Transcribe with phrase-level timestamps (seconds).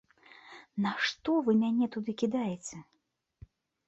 [0.85, 2.75] На што вы мяне туды кідаеце?